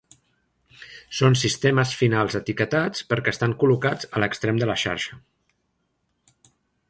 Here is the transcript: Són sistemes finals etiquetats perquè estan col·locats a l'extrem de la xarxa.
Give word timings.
Són 1.17 1.35
sistemes 1.41 1.91
finals 1.99 2.37
etiquetats 2.39 3.05
perquè 3.13 3.33
estan 3.37 3.55
col·locats 3.63 4.09
a 4.19 4.23
l'extrem 4.23 4.61
de 4.63 4.69
la 4.71 4.79
xarxa. 4.87 5.21